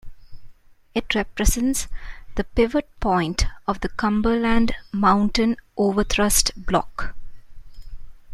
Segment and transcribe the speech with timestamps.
[0.95, 1.87] It represents
[2.33, 7.15] the "pivot point" of the Cumberland Mountain Overthrust Block.